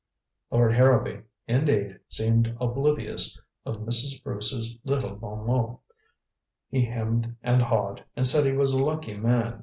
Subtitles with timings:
[0.49, 4.23] Lord Harrowby, indeed, seemed oblivious of Mrs.
[4.23, 5.79] Bruce's little bon mot.
[6.71, 9.59] He hemmed and hawed, and said he was a lucky man.